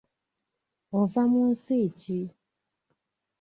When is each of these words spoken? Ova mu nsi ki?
Ova 0.99 1.21
mu 1.31 1.41
nsi 1.51 1.77
ki? 1.99 2.19